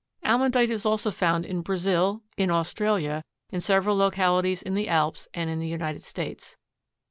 [0.25, 5.47] Almandite is also found in Brazil, in Australia, in several localities in the Alps, and
[5.47, 6.57] in the United States.